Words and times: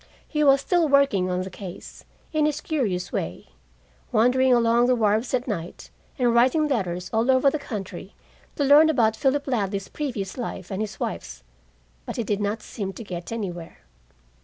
He 0.27 0.43
was 0.43 0.61
still 0.61 0.87
working 0.89 1.29
on 1.29 1.43
the 1.43 1.51
case, 1.51 2.05
in 2.33 2.47
his 2.47 2.59
curious 2.59 3.11
way, 3.11 3.49
wandering 4.11 4.51
along 4.51 4.87
the 4.87 4.95
wharves 4.95 5.31
at 5.35 5.47
night, 5.47 5.91
and 6.17 6.33
writing 6.33 6.67
letters 6.67 7.07
all 7.13 7.29
over 7.29 7.51
the 7.51 7.59
country 7.59 8.15
to 8.55 8.63
learn 8.63 8.89
about 8.89 9.15
Philip 9.15 9.45
Ladley's 9.45 9.89
previous 9.89 10.39
life, 10.39 10.71
and 10.71 10.81
his 10.81 10.99
wife's. 10.99 11.43
But 12.07 12.15
he 12.15 12.23
did 12.23 12.41
not 12.41 12.63
seem 12.63 12.93
to 12.93 13.03
get 13.03 13.31
anywhere. 13.31 13.77